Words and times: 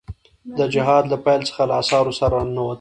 د 0.57 0.59
جهاد 0.73 1.03
له 1.11 1.17
پيل 1.25 1.41
څخه 1.49 1.63
له 1.69 1.73
اسعارو 1.81 2.17
سره 2.19 2.31
را 2.39 2.43
ننوتل. 2.47 2.69